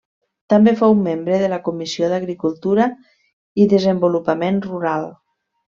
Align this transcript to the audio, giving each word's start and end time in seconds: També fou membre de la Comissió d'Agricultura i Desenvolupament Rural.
També 0.53 0.71
fou 0.79 0.95
membre 1.07 1.37
de 1.43 1.49
la 1.51 1.59
Comissió 1.67 2.09
d'Agricultura 2.15 2.89
i 3.65 3.71
Desenvolupament 3.77 4.63
Rural. 4.71 5.11